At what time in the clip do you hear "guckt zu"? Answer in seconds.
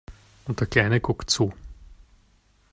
0.99-1.53